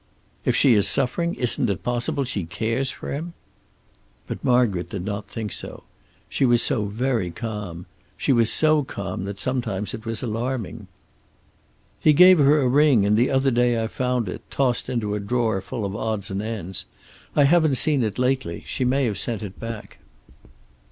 [0.45, 3.33] "If she is suffering, isn't it possible she cares for him?"
[4.25, 5.83] But Margaret did not think so.
[6.27, 7.85] She was so very calm.
[8.17, 10.87] She was so calm that sometimes it was alarming.
[11.99, 15.19] "He gave her a ring, and the other day I found it, tossed into a
[15.19, 16.85] drawer full of odds and ends.
[17.35, 19.99] I haven't seen it lately; she may have sent it back."